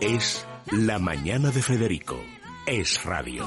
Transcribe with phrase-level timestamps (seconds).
[0.00, 2.16] Es La Mañana de Federico.
[2.66, 3.44] Es radio.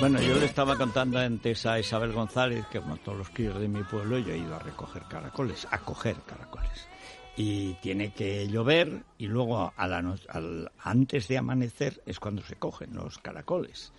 [0.00, 3.68] Bueno, yo le estaba contando antes a Isabel González que como todos los críos de
[3.68, 6.88] mi pueblo yo he ido a recoger caracoles, a coger caracoles.
[7.36, 12.42] Y tiene que llover y luego a la no- al- antes de amanecer es cuando
[12.42, 13.92] se cogen los caracoles.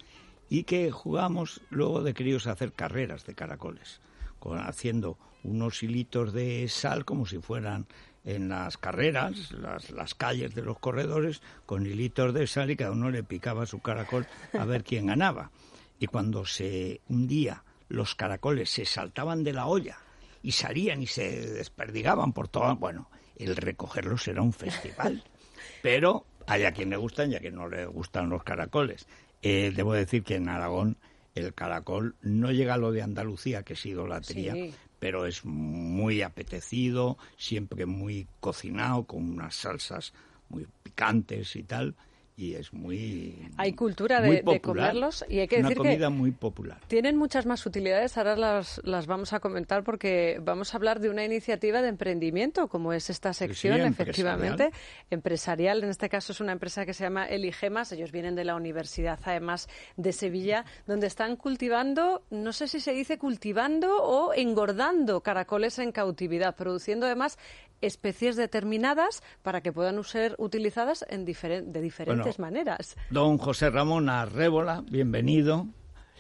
[0.50, 4.00] Y que jugamos luego de críos a hacer carreras de caracoles,
[4.40, 7.88] con, haciendo unos hilitos de sal como si fueran
[8.24, 12.92] en las carreras, las, las calles de los corredores, con hilitos de sal y cada
[12.92, 15.52] uno le picaba su caracol a ver quién ganaba.
[16.00, 19.98] Y cuando se un día los caracoles se saltaban de la olla
[20.42, 25.24] y salían y se desperdigaban por todo, bueno, el recogerlos era un festival.
[25.82, 29.08] Pero hay a quien le gustan y a quien no le gustan los caracoles.
[29.48, 30.98] Eh, debo decir que en Aragón
[31.36, 34.74] el caracol no llega a lo de Andalucía, que es idolatría, Sí.
[35.00, 40.14] pero es muy apetecido, siempre muy cocinado, con unas salsas
[40.50, 41.94] muy picantes y tal,
[42.38, 46.10] y es muy Hay cultura muy de- comerlos y hay que una decir que- comida
[46.10, 46.80] muy popular.
[46.88, 51.10] Tienen muchas más utilidades, ahora las, las vamos a comentar porque vamos a hablar de
[51.10, 54.72] una iniciativa de emprendimiento, como es esta sección, sí, efectivamente.
[55.10, 58.56] Empresarial, en este caso es una empresa que se llama Eligemas, ellos vienen de la
[58.56, 65.22] Universidad, además de Sevilla, donde están cultivando, no sé si se dice cultivando o engordando
[65.22, 67.38] caracoles en cautividad, produciendo además
[67.82, 72.96] especies determinadas para que puedan ser utilizadas en diferen- de diferentes maneras.
[73.10, 75.68] Don José Ramón Arrébola, bienvenido.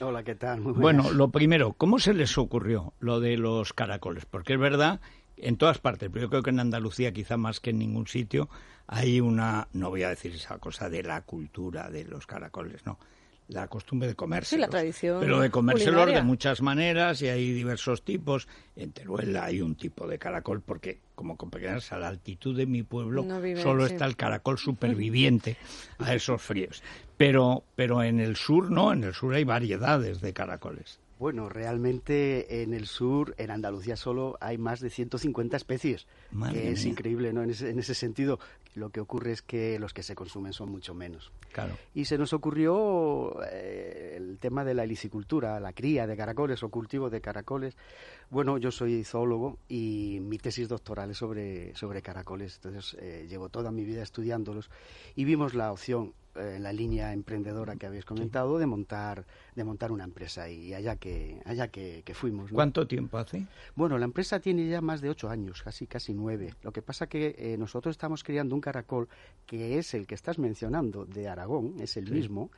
[0.01, 0.59] Hola, ¿qué tal?
[0.61, 4.25] Muy Bueno, lo primero, ¿cómo se les ocurrió lo de los caracoles?
[4.25, 4.99] Porque es verdad,
[5.37, 8.49] en todas partes, pero yo creo que en Andalucía quizá más que en ningún sitio,
[8.87, 12.99] hay una, no voy a decir esa cosa de la cultura de los caracoles, no,
[13.47, 14.49] la costumbre de comérselos.
[14.49, 18.47] Sí, la tradición Pero de comérselos de muchas maneras y hay diversos tipos.
[18.75, 22.83] En Teruel hay un tipo de caracol porque, como comprenderás, a la altitud de mi
[22.83, 23.93] pueblo No solo sí.
[23.93, 25.57] está el caracol superviviente
[25.99, 26.81] a esos fríos.
[27.17, 30.99] Pero, pero en el sur no, en el sur hay variedades de caracoles.
[31.17, 36.71] Bueno, realmente en el sur, en Andalucía solo hay más de 150 especies, Madre que
[36.71, 36.91] es mía.
[36.91, 37.41] increíble, ¿no?
[37.41, 38.37] En ese, en ese sentido,
[38.75, 41.31] lo que ocurre es que los que se consumen son mucho menos.
[41.53, 41.77] Claro.
[41.93, 46.69] Y se nos ocurrió eh, el tema de la licicultura, la cría de caracoles o
[46.69, 47.77] cultivo de caracoles.
[48.29, 53.47] Bueno, yo soy zoólogo y mi tesis doctoral es sobre, sobre caracoles, entonces eh, llevo
[53.47, 54.69] toda mi vida estudiándolos
[55.15, 59.25] y vimos la opción eh, la línea emprendedora que habéis comentado de montar
[59.55, 62.51] de montar una empresa y allá que allá que, que fuimos.
[62.51, 62.55] ¿no?
[62.55, 63.45] ¿Cuánto tiempo hace?
[63.75, 66.53] Bueno, la empresa tiene ya más de ocho años, casi casi nueve.
[66.61, 69.07] Lo que pasa que eh, nosotros estamos criando un caracol
[69.45, 72.51] que es el que estás mencionando de Aragón, es el mismo,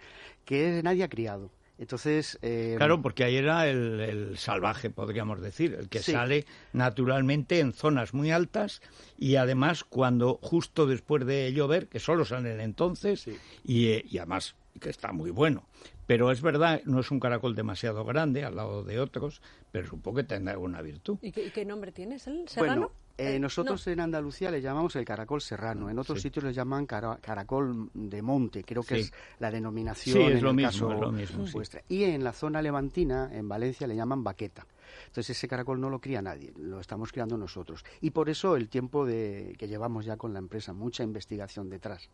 [0.45, 1.51] que nadie ha criado.
[1.79, 6.11] Entonces, eh, Claro, porque ahí era el, el salvaje, podríamos decir, el que Sí.
[6.13, 8.81] sale naturalmente en zonas muy altas
[9.17, 13.37] y además cuando justo después de llover, que solo salen entonces, Sí.
[13.63, 15.65] y, eh, y además que está muy bueno.
[16.05, 20.17] Pero es verdad, no es un caracol demasiado grande al lado de otros, pero supongo
[20.17, 21.17] que tendrá alguna virtud.
[21.21, 22.27] ¿Y qué, y qué nombre tienes?
[22.27, 22.73] ¿El serrano?
[22.81, 23.93] Bueno, eh, Eh, nosotros no.
[23.93, 26.23] en Andalucía le llamamos el caracol serrano, en otros Sí.
[26.29, 29.01] sitios le llaman cara- caracol de monte, creo que Sí.
[29.01, 31.53] es la denominación Sí, es en lo el mismo, caso es lo mismo, sí.
[31.53, 31.81] vuestra.
[31.89, 34.65] Y en la zona levantina, en Valencia, le llaman baqueta.
[35.07, 37.83] Entonces ese caracol no lo cría nadie, lo estamos criando nosotros.
[38.01, 42.09] Y por eso el tiempo de, que llevamos ya con la empresa, mucha investigación detrás.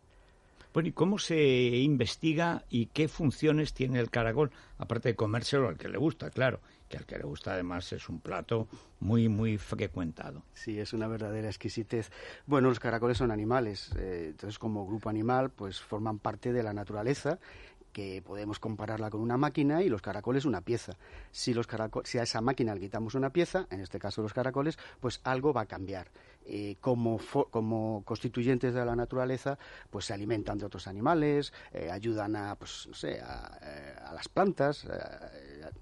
[0.72, 1.36] Bueno, ¿y cómo se
[1.76, 4.50] investiga y qué funciones tiene el caracol?
[4.78, 6.60] Aparte de comérselo al que le gusta, claro,
[6.94, 8.68] al que le gusta además es un plato
[9.00, 10.42] muy, muy frecuentado.
[10.54, 12.10] Sí, es una verdadera exquisitez.
[12.46, 16.72] Bueno, los caracoles son animales, eh, entonces como grupo animal, pues forman parte de la
[16.72, 17.38] naturaleza
[17.92, 20.94] que podemos compararla con una máquina y los caracoles una pieza.
[21.30, 24.32] Si, los caraco- si a esa máquina le quitamos una pieza, en este caso los
[24.34, 26.08] caracoles, pues algo va a cambiar.
[26.44, 27.20] Eh, como,
[27.52, 29.58] como constituyentes de la naturaleza,
[29.90, 34.28] pues se alimentan de otros animales, eh, ayudan a, pues, no sé, a, a las
[34.28, 34.84] plantas,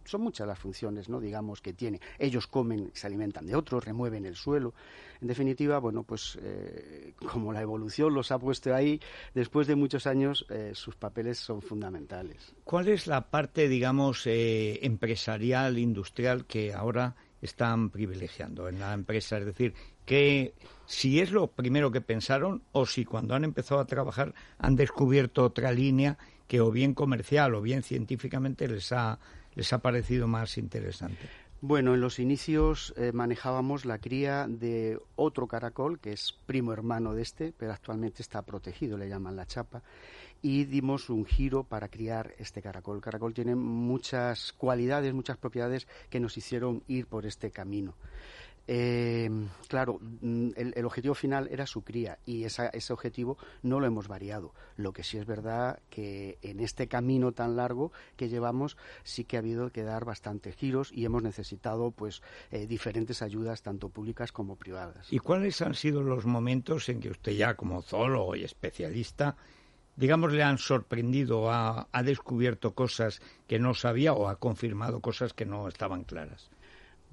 [0.04, 1.20] son muchas las funciones, ¿no?
[1.20, 2.00] digamos, que tiene.
[2.18, 4.74] Ellos comen, se alimentan de otros, remueven el suelo.
[5.20, 9.00] En definitiva, bueno, pues eh, como la evolución los ha puesto ahí,
[9.34, 12.54] después de muchos años, eh, sus papeles son fundamentales.
[12.64, 19.38] ¿Cuál es la parte, digamos, eh, empresarial, industrial que ahora están privilegiando en la empresa?
[19.38, 19.74] Es decir,
[20.04, 20.54] que
[20.86, 25.44] si es lo primero que pensaron o si cuando han empezado a trabajar han descubierto
[25.44, 26.18] otra línea
[26.48, 29.18] que o bien comercial o bien científicamente les ha,
[29.54, 31.28] les ha parecido más interesante.
[31.60, 37.14] Bueno, en los inicios eh, manejábamos la cría de otro caracol, que es primo hermano
[37.14, 39.82] de este, pero actualmente está protegido, le llaman la chapa.
[40.44, 42.96] y dimos un giro para criar este caracol.
[42.96, 47.94] El caracol tiene muchas cualidades, muchas propiedades que nos hicieron ir por este camino.
[48.68, 49.28] Eh,
[49.68, 54.54] claro, mm, el, objetivo final era su cría y ese objetivo no lo hemos variado.
[54.76, 59.36] Lo que sí es verdad que en este camino tan largo que llevamos sí que
[59.36, 64.32] ha habido que dar bastantes giros y hemos necesitado pues eh, diferentes ayudas tanto públicas
[64.32, 65.12] como privadas.
[65.12, 69.36] ¿Y cuáles han sido los momentos en que usted ya como zoólogo y especialista
[69.94, 75.44] digamos, le han sorprendido, ha descubierto cosas que no sabía o ha confirmado cosas que
[75.44, 76.50] no estaban claras?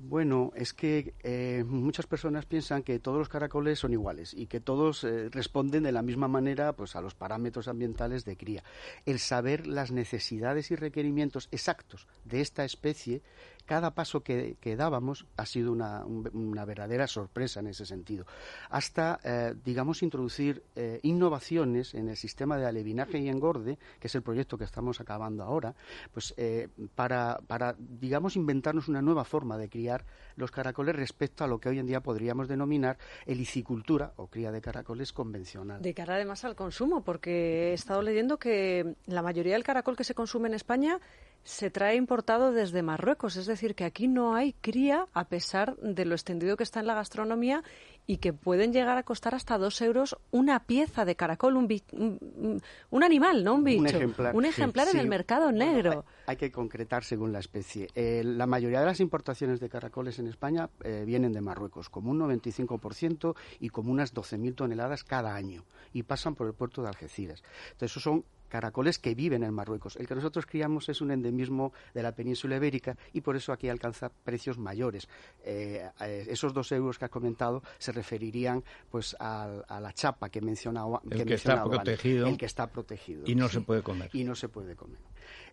[0.01, 4.61] Bueno, es que eh, muchas personas piensan que todos los caracoles son iguales y que
[4.61, 8.63] todos eh, responden de la misma manera pues, a los parámetros ambientales de cría.
[9.05, 13.21] El saber las necesidades y requerimientos exactos de esta especie
[13.69, 18.25] cada paso que, dábamos ha sido una, verdadera sorpresa en ese sentido.
[18.71, 24.15] Hasta, eh, digamos, introducir eh, innovaciones en el sistema de alevinaje y engorde, que es
[24.15, 25.75] el proyecto que estamos acabando ahora,
[26.11, 30.03] pues eh, para, para, digamos, inventarnos una nueva forma de criar
[30.35, 34.61] los caracoles respecto a lo que hoy en día podríamos denominar helicicultura o cría de
[34.61, 35.79] caracoles convencional.
[35.79, 40.03] De cara además al consumo, porque he estado leyendo que la mayoría del caracol que
[40.03, 40.99] se consume en España
[41.43, 46.15] se trae importado desde Marruecos, es que aquí no hay cría a pesar de lo
[46.15, 47.63] extendido que está en la gastronomía
[48.09, 53.03] y que pueden llegar a costar hasta dos euros una pieza de caracol, un, un,
[53.03, 53.99] animal, no un bicho.
[54.33, 56.05] Un ejemplar, en el mercado negro.
[56.25, 57.87] hay, que concretar según la especie.
[57.93, 62.09] Eh, la mayoría de las importaciones de caracoles en España eh, vienen de Marruecos, como
[62.09, 66.87] un 95% y como unas 12.000 toneladas cada año, y pasan por el puerto de
[66.87, 67.43] Algeciras.
[67.73, 69.95] Entonces, esos son caracoles que viven en Marruecos.
[69.95, 73.69] El que nosotros criamos es un endemismo de la península ibérica y por eso aquí
[73.69, 75.07] alcanza precios mayores.
[75.43, 79.47] Eh, eh, esos dos euros que ha comentado se referirían pues a,
[79.79, 83.61] la chapa que mencionaba, el que, está protegido, el que está protegido y no se
[83.61, 84.99] puede comer y no se puede comer.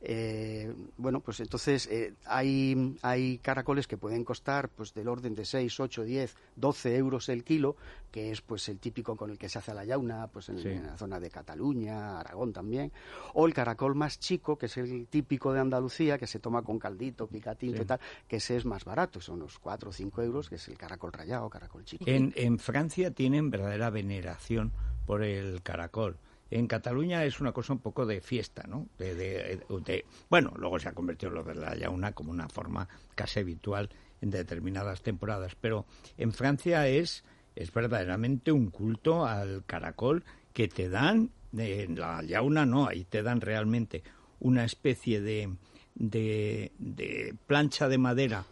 [0.02, 1.88] Eh, bueno, pues entonces
[2.26, 7.28] hay, hay caracoles que pueden costar pues del orden de 6, 8, 10, 12 euros
[7.28, 7.76] el kilo,
[8.10, 10.96] que es pues el típico con el que se hace la yauna pues en la
[10.96, 12.92] zona de Cataluña, Aragón también
[13.34, 16.78] o el caracol más chico, que es el típico de Andalucía, que se toma con
[16.78, 20.48] caldito, picatito y tal, que ese es más barato, son unos 4 o 5 euros,
[20.48, 22.04] que es el caracol rallado, caracol chico.
[22.06, 24.72] En, en Francia tienen verdadera veneración
[25.06, 26.16] por el caracol.
[26.50, 28.86] En Cataluña es una cosa un poco de fiesta, ¿no?
[28.98, 33.90] De, bueno, luego se ha convertido lo de la yauna como una forma casi habitual
[34.20, 40.88] en determinadas temporadas, pero en Francia es, es verdaderamente un culto al caracol que te
[40.88, 44.02] dan en la yauna no, ahí te dan realmente
[44.40, 45.54] una especie de,
[45.94, 48.44] de, de plancha de madera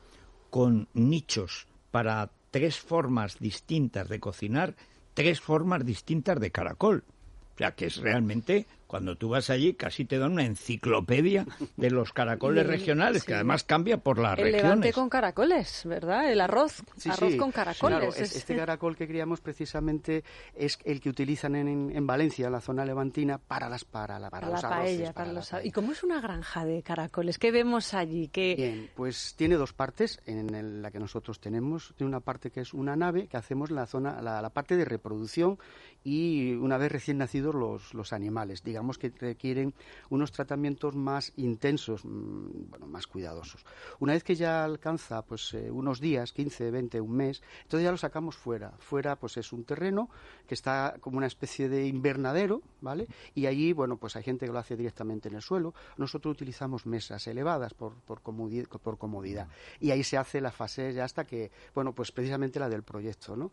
[0.50, 4.74] con nichos para tres formas distintas de cocinar,
[5.12, 7.04] tres formas distintas de caracol.
[7.54, 11.44] O sea, que es realmente cuando tú vas allí casi te dan una enciclopedia
[11.76, 14.62] de los caracoles regionales, que además cambia por las el regiones.
[14.62, 16.30] levante con caracoles, ¿verdad?
[16.30, 16.80] El arroz,
[17.10, 18.16] arroz con caracoles.
[18.20, 20.22] este caracol que criamos precisamente
[20.54, 24.62] es el que utilizan en, Valencia, la zona levantina, para las para, la, para, los
[24.62, 27.40] paella, para los ¿Y cómo es una granja de caracoles?
[27.40, 28.28] ¿Qué vemos allí?
[28.28, 28.54] ¿Qué...
[28.54, 31.94] Bien, pues tiene dos partes en la que nosotros tenemos.
[31.96, 34.84] Tiene una parte que es una nave que hacemos la zona, la, la parte de
[34.84, 35.58] reproducción
[36.04, 39.74] y una vez recién nacidos los, los animales, digamos que requieren
[40.10, 43.64] unos tratamientos más intensos, mm, bueno, más cuidadosos.
[43.98, 47.90] Una vez que ya alcanza pues eh, unos días, 15, 20, un mes, entonces ya
[47.90, 48.72] lo sacamos fuera.
[48.78, 50.08] Fuera pues es un terreno
[50.46, 53.08] que está como una especie de invernadero, ¿vale?
[53.34, 55.74] Y allí, bueno, pues hay gente que lo hace directamente en el suelo.
[55.96, 59.48] Nosotros utilizamos mesas elevadas por, por, comodidad, por comodidad.
[59.80, 63.36] Y ahí se hace la fase ya hasta que, bueno, pues precisamente la del proyecto,
[63.36, 63.50] ¿no?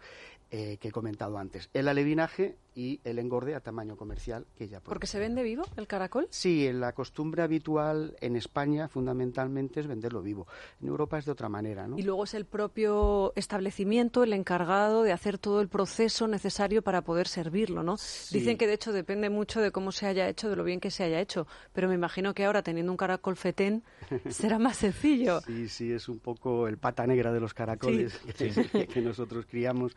[0.54, 1.70] Eh, que he comentado antes.
[1.74, 5.88] El alevinaje y el engorde a tamaño comercial que ya ¿Porque se vende vivo el
[5.88, 6.28] caracol?
[6.30, 10.48] Sí, la costumbre habitual en España fundamentalmente es venderlo vivo.
[10.82, 11.98] En Europa es de otra manera, ¿no?
[11.98, 17.02] Y luego es el propio establecimiento el encargado de hacer todo el proceso necesario para
[17.02, 17.98] poder servirlo, ¿no?
[18.32, 20.92] Dicen que de hecho depende mucho de cómo se haya hecho, de lo bien que
[20.92, 23.84] se haya hecho, pero me imagino que ahora teniendo un caracol fetén
[24.30, 25.42] será más sencillo.
[25.42, 29.96] Sí, sí, es un poco el pata negra de los caracoles que, nosotros criamos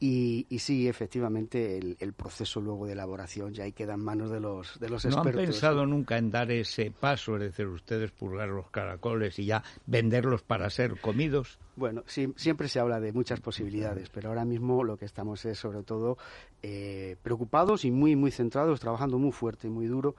[0.00, 4.45] y, sí, efectivamente, el, proceso luego de elaboración ya ahí queda en manos de los,
[4.78, 5.34] de los expertos.
[5.34, 9.46] ¿No han pensado nunca en dar ese paso, es decir, ustedes purgar los caracoles y
[9.46, 11.58] ya venderlos para ser comidos?
[11.76, 15.82] Bueno, siempre se habla de muchas posibilidades, pero ahora mismo lo que estamos es sobre
[15.82, 16.16] todo
[16.62, 20.16] eh, preocupados y muy, muy centrados, trabajando muy fuerte y muy duro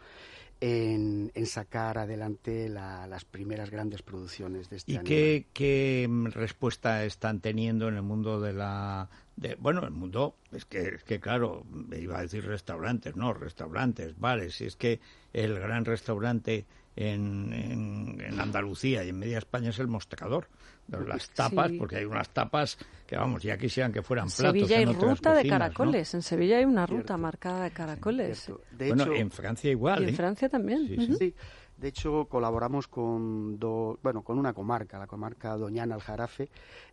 [0.60, 7.88] en, sacar adelante las primeras grandes producciones de este ¿Y qué, qué, respuesta están teniendo
[7.88, 11.64] en el mundo de la de, bueno, el mundo, es que, es que claro,
[11.96, 15.00] iba a decir restaurantes, no, restaurantes, bares, y es que
[15.32, 16.66] el gran restaurante
[16.96, 20.50] en, en, Andalucía y en media España es el mostrador.
[20.88, 24.56] Las tapas, porque hay unas tapas que, vamos, ya quisieran que fueran platos.
[24.56, 26.14] En Sevilla hay ruta de caracoles.
[26.14, 28.52] En Sevilla hay una ruta marcada de caracoles.
[28.72, 30.04] de bueno, en Francia igual.
[30.04, 30.14] en ¿eh?
[30.14, 31.16] Francia también.
[31.18, 31.36] sí.
[31.78, 33.60] De hecho, colaboramos con,
[34.02, 36.50] bueno, con una comarca, la comarca Doñana Aljarafe,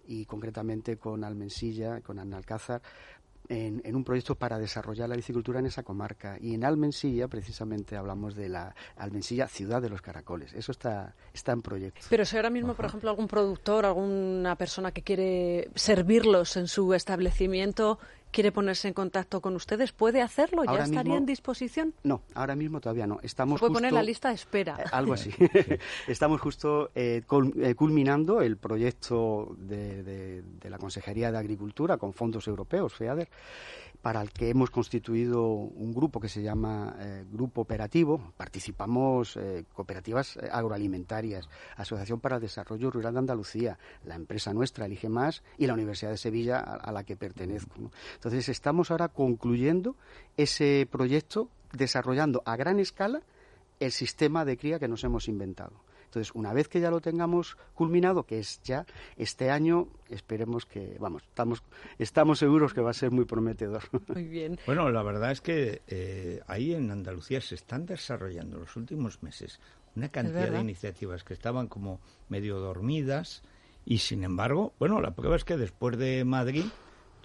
[0.06, 2.82] y concretamente con Almensilla, con Analcázar,
[3.48, 6.38] en, en, un proyecto para desarrollar la bicicultura en esa comarca.
[6.40, 10.52] Y en Almensilla, precisamente, hablamos de la Almensilla Ciudad de los Caracoles.
[10.54, 12.06] Eso está, está en proyecto.
[12.08, 16.94] Pero si ahora mismo, por ejemplo, algún productor, alguna persona que quiere servirlos en su
[16.94, 17.98] establecimiento
[18.34, 20.64] quiere ponerse en contacto con ustedes, ¿puede hacerlo?
[20.64, 21.94] ¿Ya estaría en disposición?
[22.02, 23.20] No, ahora mismo todavía no.
[23.22, 24.76] Estamos puede poner la lista de espera.
[24.80, 25.30] Eh, algo así.
[26.08, 27.22] Estamos justo eh,
[27.62, 33.28] eh, culminando el proyecto de, de, la Consejería de Agricultura con fondos europeos, FEADER,
[34.04, 38.34] para el que hemos constituido un grupo que se llama eh, Grupo Operativo.
[38.36, 44.84] Participamos eh, cooperativas eh, agroalimentarias, Asociación para el Desarrollo Rural de Andalucía, la empresa nuestra,
[44.84, 47.90] Elige Más, y la Universidad de Sevilla, a, la que pertenezco.
[48.16, 49.96] Entonces, estamos ahora concluyendo
[50.36, 53.22] ese proyecto, desarrollando a gran escala
[53.80, 55.80] el sistema de cría que nos hemos inventado.
[56.14, 60.96] Entonces, una vez que ya lo tengamos culminado, que es ya este año, esperemos que,
[61.00, 61.62] vamos, estamos,
[61.98, 63.82] estamos seguros que va a ser muy prometedor.
[64.14, 64.60] Muy bien.
[64.64, 69.24] Bueno, la verdad es que eh, ahí en Andalucía se están desarrollando en los últimos
[69.24, 69.58] meses
[69.96, 73.42] una cantidad de iniciativas que estaban como medio dormidas
[73.84, 76.66] y, sin embargo, bueno, la prueba es que después de Madrid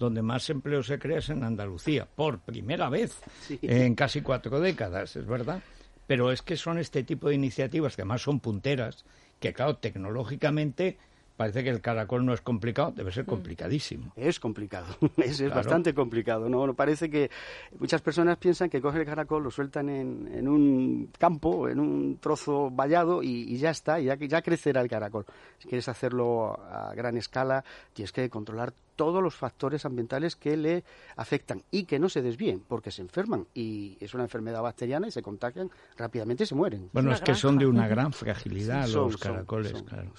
[0.00, 3.20] donde más empleo se crea es en Andalucía, por primera vez
[3.62, 5.62] en casi cuatro décadas, ¿es verdad?
[6.10, 9.04] Pero es que son este tipo de iniciativas que además son punteras,
[9.38, 10.98] que claro, tecnológicamente
[11.36, 13.28] parece que el caracol no es complicado, debe ser mm.
[13.28, 14.12] complicadísimo.
[14.16, 14.88] Es complicado,
[15.18, 16.48] es, bastante complicado.
[16.48, 16.74] ¿no?
[16.74, 17.30] Parece que
[17.78, 22.72] muchas personas piensan que cogen el caracol, lo sueltan en, un campo, en un trozo
[22.72, 25.24] vallado y, ya está, ya, ya crecerá el caracol.
[25.58, 30.84] Si quieres hacerlo a gran escala, tienes que controlar todos los factores ambientales que le
[31.16, 35.10] afectan y que no se desvíen, porque se enferman y es una enfermedad bacteriana y
[35.10, 36.90] se contagian rápidamente y se mueren.
[36.92, 40.12] Bueno, es, que son de una gran fragilidad los caracoles, claro.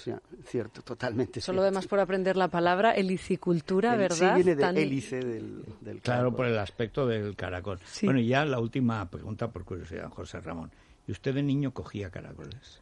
[0.45, 1.41] cierto, totalmente.
[1.41, 4.35] Solo además por aprender la palabra helicicultura, ¿verdad?
[4.35, 7.79] Sí, viene de hélice del, del Claro, por el aspecto del caracol.
[8.01, 10.71] Bueno, y ya la última pregunta por curiosidad, José Ramón.
[11.07, 12.81] ¿Y usted de niño cogía caracoles?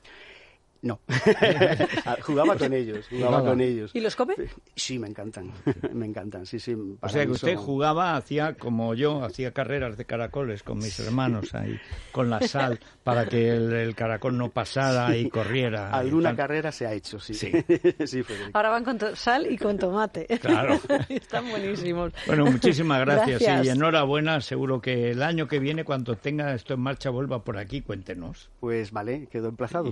[0.81, 1.01] No,
[2.05, 3.91] ah, jugaba con ellos, jugaba con ellos.
[3.93, 4.35] ¿Y los come?
[4.75, 5.51] Sí, me encantan,
[5.93, 6.73] me encantan, sí, sí.
[7.01, 11.53] O sea que usted jugaba, hacía como yo, hacía carreras de caracoles con mis hermanos
[11.53, 11.77] ahí,
[12.13, 15.91] con la sal, para que el, caracol no pasara y corriera.
[15.91, 17.33] Alguna carrera se ha hecho, sí.
[17.33, 20.27] Sí, Ahora van con sal y con tomate.
[20.39, 20.79] Claro.
[21.09, 22.13] Están buenísimos.
[22.25, 24.39] Bueno, muchísimas gracias, y enhorabuena.
[24.39, 28.49] Seguro que el año que viene, cuando tenga esto en marcha, vuelva por aquí, cuéntenos.
[28.61, 29.91] Pues vale, quedó emplazado.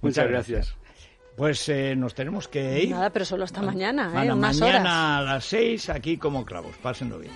[0.00, 0.76] Muchas gracias.
[1.36, 2.90] Pues eh, nos tenemos que ir.
[2.90, 4.32] Nada, pero solo hasta mañana, ¿eh?
[4.32, 6.76] Unas mañana a las seis, aquí como clavos.
[6.80, 7.32] Pásenlo bien.